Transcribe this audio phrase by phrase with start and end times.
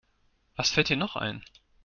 [0.55, 1.45] Was fällt dir noch ein?